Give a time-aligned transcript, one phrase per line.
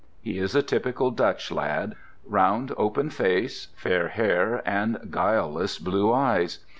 [0.19, 6.57] He is a typical Dutch lad—round, open face, fair hair, and guileless blue eyes.